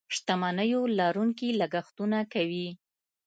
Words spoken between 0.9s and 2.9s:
لرونکي لګښتونه کوي.